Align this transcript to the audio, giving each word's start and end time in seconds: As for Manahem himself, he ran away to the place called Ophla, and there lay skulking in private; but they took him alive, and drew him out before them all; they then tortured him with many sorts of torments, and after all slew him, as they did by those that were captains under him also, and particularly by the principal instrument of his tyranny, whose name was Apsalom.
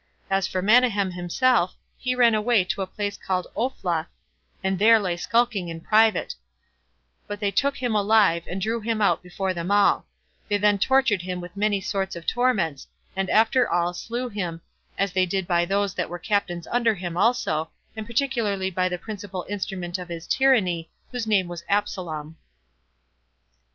As 0.31 0.47
for 0.47 0.63
Manahem 0.63 1.11
himself, 1.11 1.75
he 1.95 2.15
ran 2.15 2.33
away 2.33 2.63
to 2.63 2.75
the 2.77 2.87
place 2.87 3.17
called 3.19 3.45
Ophla, 3.55 4.07
and 4.63 4.79
there 4.79 4.99
lay 4.99 5.15
skulking 5.15 5.69
in 5.69 5.79
private; 5.79 6.33
but 7.27 7.39
they 7.39 7.51
took 7.51 7.77
him 7.77 7.93
alive, 7.93 8.41
and 8.47 8.59
drew 8.59 8.81
him 8.81 8.99
out 8.99 9.21
before 9.21 9.53
them 9.53 9.69
all; 9.69 10.07
they 10.49 10.57
then 10.57 10.79
tortured 10.79 11.21
him 11.21 11.39
with 11.39 11.55
many 11.55 11.79
sorts 11.79 12.15
of 12.15 12.25
torments, 12.25 12.87
and 13.15 13.29
after 13.29 13.69
all 13.69 13.93
slew 13.93 14.27
him, 14.27 14.59
as 14.97 15.11
they 15.13 15.27
did 15.27 15.45
by 15.47 15.65
those 15.65 15.93
that 15.93 16.09
were 16.09 16.17
captains 16.17 16.65
under 16.71 16.95
him 16.95 17.15
also, 17.15 17.69
and 17.95 18.07
particularly 18.07 18.71
by 18.71 18.89
the 18.89 18.97
principal 18.97 19.45
instrument 19.49 19.99
of 19.99 20.09
his 20.09 20.25
tyranny, 20.25 20.89
whose 21.11 21.27
name 21.27 21.47
was 21.47 21.63
Apsalom. 21.69 22.37